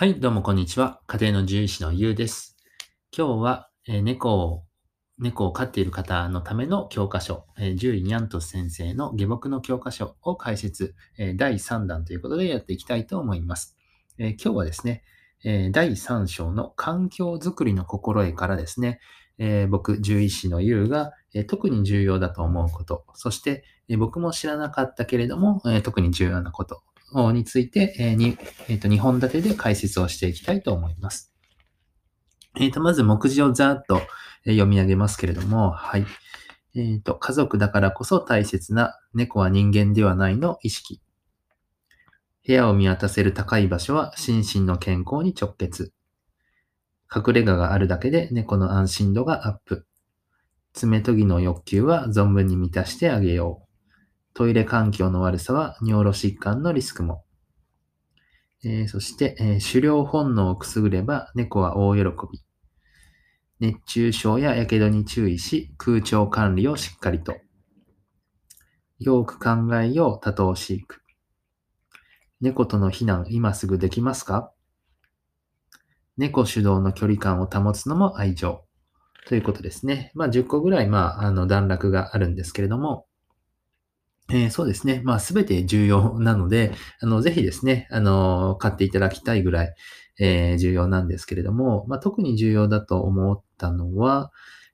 [0.00, 1.02] はい、どうもこんにちは。
[1.06, 2.56] 家庭の獣医師のゆうです。
[3.14, 4.64] 今日は、えー猫を、
[5.18, 13.76] 猫を飼っている方のための教科書、えー獣医にゃんと先生の下僕の教科書を解説、えー第3弾ということでやっていきたいと思います。
[14.16, 15.02] え今日はですね、
[15.44, 19.00] え第3章の環境づくりの心得からですね、
[19.36, 26.80] え僕、獣医師のゆうが、え特に重要だと思うこと、そして、え僕も知らなかったけれども、え特に重要なこと
[27.32, 28.38] について、えーに
[28.68, 31.32] えっ、と、2本立てで解説をしていきたいと思います。
[32.58, 34.00] えっ、と、まず目次をざーっと
[34.44, 36.06] 読み上げますけれども、はい。
[36.74, 41.00] えっ、と、家族だからこそ大切な猫は人間ではないの意識。
[42.46, 45.92] 部屋を見渡せる高い場所は心身の健康に直結。
[47.14, 49.86] 隠れ家があるだけで猫の安心度がアップ。
[50.72, 53.69] 爪研ぎの欲求は存分に満たしてあげよう。
[54.40, 57.24] トイレ環境の悪さは尿路疾患のリスクも。
[58.64, 62.40] えーそして、えー狩猟本能をくすぐれば猫は大喜び。
[63.58, 67.36] 熱中症や火傷に注意し、空調管理をしっかりと。
[68.98, 71.02] よく考えよう、多頭飼育。
[72.40, 74.54] 猫との避難、今すぐできますか？
[76.16, 78.64] 猫主導の距離感を保つのも愛情。
[79.26, 80.12] ということですね。
[80.14, 83.04] まあ、10個ぐらい、まあ、あの、段落があるんですけれども、
[84.32, 85.00] えーそうですね。
[85.04, 89.74] まあ、すべて重要なので、あの、ぜひですね、あの、買っていただきたいぐらい、
[90.18, 94.30] えー重要なんですけれども、まあ、特に重要だと思ったのは、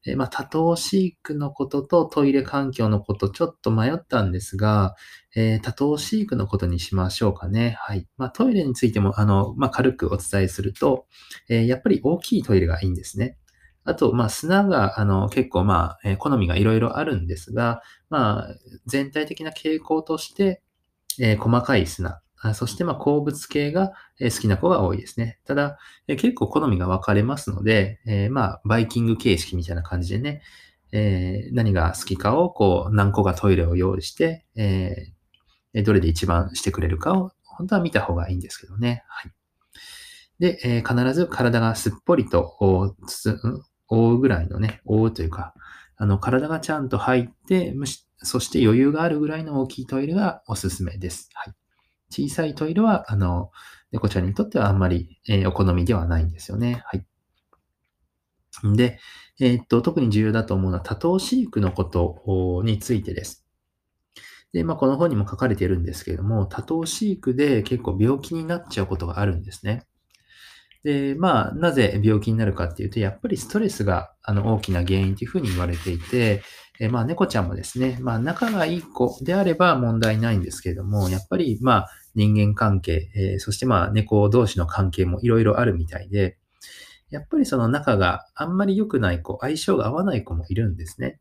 [0.06, 4.94] えーまあ、多頭飼育のこととトイレ環境のこと、ちょっと迷ったんですが、
[5.34, 7.76] え多頭飼育のことにしましょうかね。
[7.80, 8.06] はい。
[8.18, 11.06] まあ、トイレについても、あの、ま、軽くお伝えすると、
[11.48, 13.36] えやっぱり大きいトイレがいいんですね。
[13.86, 18.54] あと、まあ、砂が、あの、結構、まあ、え好みがいろいろあるんですが、まあ、
[18.86, 20.62] 全体的な傾向として、
[21.20, 22.20] え細かい砂、
[22.54, 25.38] そして、まあ、鉱物系が好きな子が多いですね。
[25.46, 30.42] ただ、結構好みが分かれますので、えーまあ、バイキング形式みたいな感じでね、
[30.92, 39.04] えー何が好きかを、こう、何個かトイレを用意して、えーどれで一番してくれるかを、本当は見た方がいいんですけどね。
[39.08, 39.32] はい。
[40.38, 42.42] で、え必ず体がすっぽりと
[43.88, 45.54] 覆うぐらいのね、覆うというか、
[45.96, 51.30] あの、体がちゃんと入って、むしそして余裕があるぐらいの大きいトイレがおすすめです。
[51.34, 51.54] はい。
[52.10, 53.50] 小さいトイレは、あの、
[53.92, 56.82] 猫ちゃんにとってはあんまり、えーお好みではないんですよね。
[56.86, 57.06] はい。
[58.76, 58.98] で、
[59.40, 63.46] えーっと、特に重要だと思うのは多頭飼育のことについてです。
[64.52, 69.86] で、まあ、この本にも書かれているんですけれども、多頭飼育で結構病気になっちゃうことがあるんですね。
[70.86, 76.44] で、まあ、なぜ病気になるかっていうと、やっぱりストレスがあの大きな原因というふうに言われていて、
[76.78, 86.38] えまあ、猫ちゃんもですね、まあ、仲がいい子であれば問題ないんですけれども、やっぱり、まあ、人間関係、えーそしてまあ、猫同士の関係もいろいろあるみたいで、
[87.10, 91.18] やっぱりその仲があんまり良くない子、相性が合わない子もいるんですね。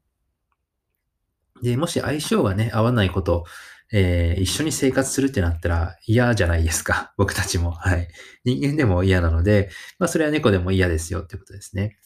[1.63, 3.45] で、もし相性がね、合わない子と、
[3.93, 7.13] えー一緒に生活するってなったら嫌じゃないですか。
[7.17, 7.71] 僕たちも。
[7.71, 8.07] はい。
[8.43, 9.69] 人間でも嫌なので、
[9.99, 11.97] まあそれは猫でも嫌ですよってことですね。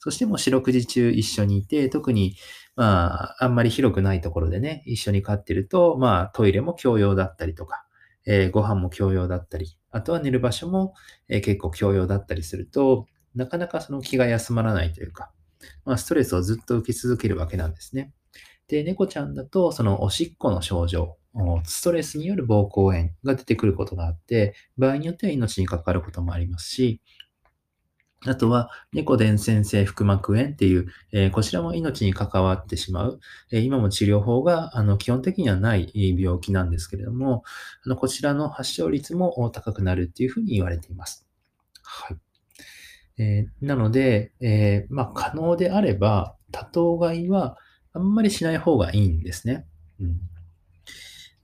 [0.00, 2.36] そしてもう四六時中一緒にいて、特に、
[2.76, 7.84] まあ、あんまり広くないところでね、一緒に飼ってると、まあトイレも共用だったりとか、
[8.26, 10.94] えーご飯も共用だったり、あとは寝る場所も、
[11.28, 15.32] えー結構共用だったりすると、なかなかその気が休まらないというか、
[15.84, 18.12] まあストレスをずっと受け続けるわけなんですね。
[18.68, 21.16] で、猫ちゃんだと、そのおしっこの症状、
[21.64, 27.00] ストレスによる膀胱炎が出てくることがあって、場合によっては命に関わることもありますし、
[28.26, 33.20] あとは、猫伝染性腹膜炎っていう、えーこちらも命に関わってしまう、
[33.52, 37.44] えー今も治療法があの基本的にはない病気なんですけれども、
[37.84, 41.28] あのこちらの発症率も高くなるっていうふうに言われています。
[41.82, 42.16] はい。
[43.22, 47.56] えーなので、えまあ、可能であれば、多頭飼いは
[47.92, 49.66] あんまりしない方がいいんですね。
[50.00, 50.20] うん。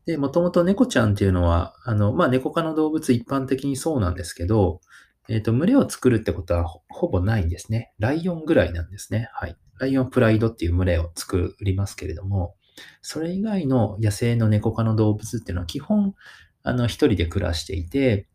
[0.07, 4.81] で、もともと猫ちゃんっていうのは、あの、まあ、猫科の動物一般的にそうなんですけど、
[5.29, 7.93] えっ、と、群れを作るってことはほほぼないんですね。
[7.99, 9.31] ライオンぐらいなんですね。
[9.33, 9.57] はい。
[9.79, 12.55] ライオンプライドっていう群れを作りますけれども、
[13.01, 16.15] それ以外の野生の猫科の動物っていうのは基本、
[16.63, 18.29] あの、一人で暮らしていて、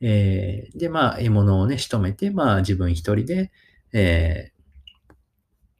[0.00, 3.52] えーで、まあ、獲物をね、仕留めて、まあ、自分一人で、
[3.92, 4.56] えー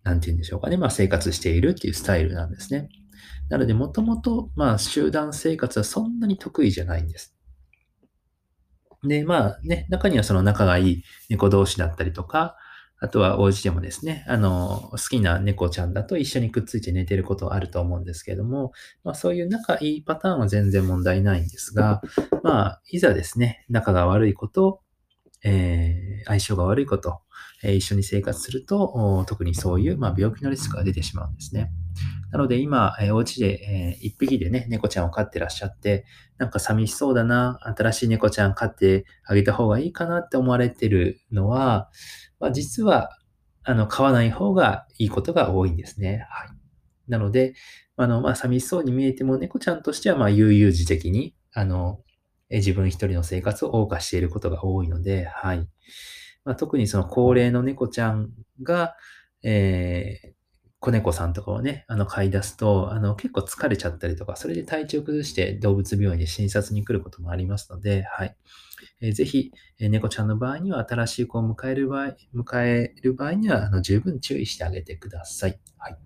[0.07, 2.89] なんて言うんでしょうかね、まあ、生活しているっていうスタイルなんですね。
[3.49, 7.37] なので、もともと、まあ、集団生活はそんなに得意じゃないんです。
[9.05, 12.57] で、まあね、中にはその仲がいい猫同士だったりとか、
[12.99, 18.73] あとはお家でもですね、あの、好きな猫ちゃんだと一緒にくっついて寝てることはあると思うんですけれども、
[19.05, 22.01] まあそういう仲いいパターンは全然問題ないんですが、
[22.43, 24.81] まあ、いざですね、仲が悪い子と、
[25.45, 27.21] えー、相性が悪いこと、
[27.63, 31.71] えー、一緒に生活すると、特にそういう、まあ、病気のリスクが出てしまうんですね。
[32.33, 36.05] なので今、えー、お家で、えー、一匹でね、猫ちゃんを飼ってらっしゃって、
[36.39, 41.91] なんか寂しそうだな、新しい猫ちゃん飼ってあげた方がいいかなって思われてるのは、
[42.41, 43.11] まあ、実は、
[43.65, 46.27] あの、飼わない方がいいことが多いんですね。
[46.31, 46.49] はい。
[47.09, 47.55] なので、
[47.97, 52.01] あの、まあ、寂しそうに見えても、猫ちゃんとしては、まあ、悠々自適に、あの、
[52.51, 55.69] 自分一人の生活を謳歌していることが多いので、はい。
[56.45, 58.31] まあ、特にその高齢の猫ちゃん
[58.63, 58.95] が、
[59.43, 60.29] えー、
[60.79, 68.37] 子猫さんとかをね、あの、飼い出すと、あの、結構疲れちゃったりとか、それで体調崩して動物病院で診察に来ることもありますので、はい。
[69.01, 75.59] えー、ぜひ、えー、猫ちゃんの場合には、新しい子を迎える場合、迎える場合には、あの、十分注意してあげてください。
[75.79, 75.99] はい。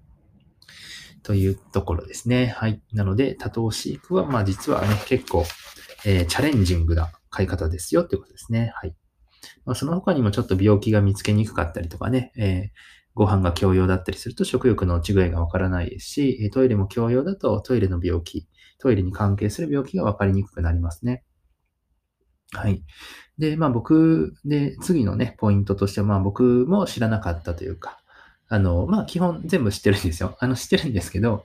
[1.23, 2.47] というところですね。
[2.47, 2.81] はい。
[2.93, 5.45] なので、多頭飼育は、まあ実はね、結構、
[6.07, 8.73] えー、チャレンジングな飼い方ですよってことですね。
[8.77, 8.95] はい。
[9.65, 12.69] まあ、その他にもちょっと病気が見つけにくかったりとかね、えー、
[13.21, 21.23] ご飯が共用だったりすると食欲の落ち具合がわからないですし、トイレも共用だとトイレの病気、トイレに関係する病気がわかりにくくなりますね。
[22.53, 22.83] はい。
[23.37, 28.01] で、まあ僕で次のね、ポイントとしては、まあ僕も知らなかったというか、
[28.49, 30.35] あの、まあ基本全部知ってるんですよ。
[30.41, 31.45] あの知ってるんですけど、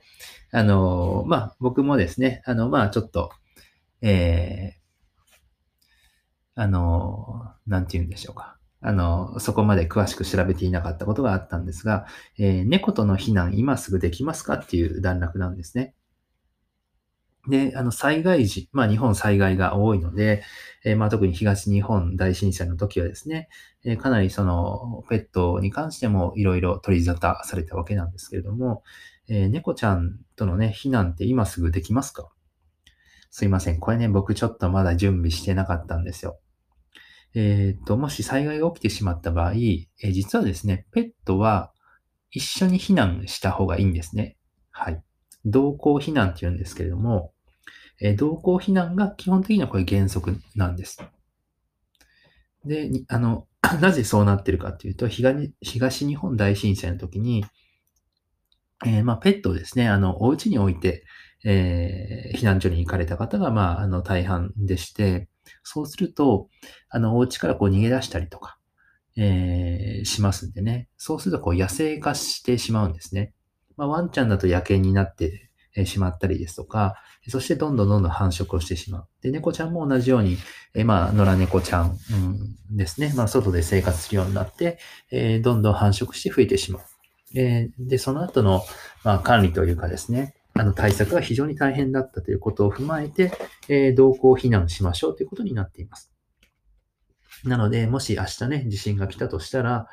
[0.52, 3.32] あの、まあ僕もですね、あの、まあちょっと、
[4.00, 8.55] えー、あの、なんて言うんでしょうか。
[8.88, 12.06] あの、そこまで詳しく調べていなかったことがあったんですが、
[12.38, 15.92] えー、猫との避難今すぐできますかっていう段落なんですね。
[17.48, 20.44] で、あの、災害時、まあ日本災害が多いので、
[20.84, 23.48] えー、まあ特に東日本大震災の時はですね、
[23.84, 28.84] えー、かなりそのペットに関してもいろいろ取り沙汰されたわけなんですけれども、
[29.28, 32.28] えー、猫ちゃんとのね、避難って今すぐできますか？
[33.30, 33.80] すいません。
[33.80, 36.38] これね、僕ちょっとまだ準備してなかったんですよ。
[37.38, 41.70] えっ、と、もし災害が起きてしまった場合、えー、実はですね、ペットは
[42.30, 44.38] 一緒に避難した方がいいんですね。
[44.70, 45.02] はい。
[45.44, 47.34] 同行避難って言うんですけれども、
[48.00, 50.98] えー、同行避難が基本的にはこれ原則なんです。
[52.64, 53.46] で、あの、
[53.82, 57.44] なぜそうなってるかっていうと、東日本大震災の時に、
[58.86, 61.04] えー、まあ、ペットをですね、あの、お家に置いて、
[61.44, 65.28] えー、避難所に行かれた方が、まあ、あの、大半でして、
[65.62, 66.48] そうすると、
[66.88, 68.58] あの、お家からこう逃げ出したりとか、
[69.16, 70.88] えー、しますんでね。
[70.96, 73.32] そうすると、こう、野生化してしまうんですね。
[73.76, 75.50] まあ、ワンちゃんだと野犬になって
[75.84, 76.96] しまったりですとか、
[77.28, 79.08] そしてどんどんどんどん繁殖をしてしまう。
[79.22, 80.38] で、猫ちゃんも同じように、
[80.74, 81.98] えまあ、野良猫ちゃん、
[82.70, 83.12] うん、ですね。
[83.16, 84.78] まあ、外で生活するようになって、
[85.10, 86.82] えー、どんどん繁殖して増えてしまう。
[87.34, 88.62] え、で、その後の、
[89.04, 93.32] まあ、管理というかですね、あの対策が非常に大変だったということを踏まえて、
[93.68, 96.12] え、同行避難しましょうということになっています。
[97.44, 99.86] なので、もし明日ね、地震が来たとしたら、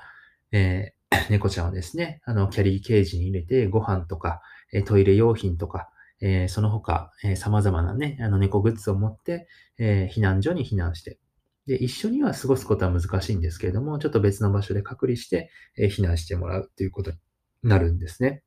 [0.51, 5.89] えー、 猫ちゃんをですね、あの、キャリーケージに入れて、ご飯とか、えトイレ用品とか、
[6.21, 11.19] えー、その他、えー、様々なね、あの、猫グッズを持って、え、避難所に避難して、
[11.67, 17.17] で、一緒には過ごすことは難しいんですけれども、ちょっと別の場所で隔離して、え避難してもらうということに
[17.63, 18.43] なるんですね。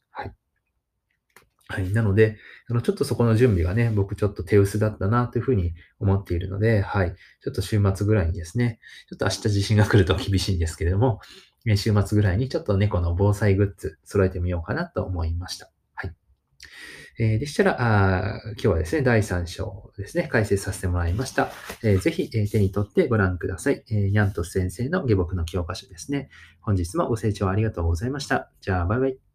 [1.68, 1.92] はい。
[1.92, 2.38] なので、
[2.70, 7.14] あの、ちょっとそこの準備がね、僕ちょっと手薄だったなというふうに思っているので、はい。
[7.42, 11.20] ちょっと週末ぐらいにですね、ちょっと明日地震が来ると厳しいんですけれども、
[11.75, 15.68] 週末ぐらいにちょっと猫の防災グッズ揃えてみようかなと思いました。
[15.94, 16.14] はい。
[17.18, 21.50] えー、でしたらあ、今日はですね、第3章ですね、解説させてもらいました。
[21.82, 23.82] えー、ぜひ、えー、手に取ってご覧ください。
[23.90, 26.28] えー、ニャントス先生の下僕の教科書ですね。
[26.61, 28.52] 本日もご清聴ありがとうございました。
[28.61, 29.25] じゃあ、バイバイ。